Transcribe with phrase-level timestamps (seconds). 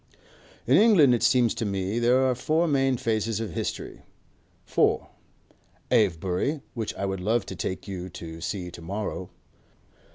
[0.65, 4.01] "In England, it seems to me there are four main phases of history.
[4.65, 5.09] Four.
[5.91, 9.29] Avebury, which I would love to take you to see to morrow.